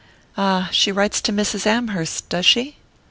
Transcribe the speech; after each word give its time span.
"Ah 0.35 0.67
she 0.71 0.91
writes 0.91 1.21
to 1.21 1.31
Mrs. 1.31 1.67
Amherst, 1.67 2.27
does 2.27 2.47
she?" 2.47 2.75